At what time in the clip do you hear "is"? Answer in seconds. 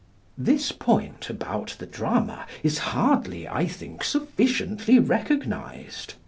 2.63-2.79